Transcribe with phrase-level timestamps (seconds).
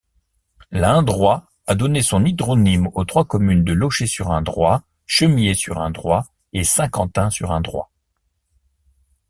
[0.71, 7.91] L'indrois a donné son hydronyme aux trois communes de Loché-sur-Indrois, Chemillé-sur-Indrois et Saint-Quentin-sur-Indrois.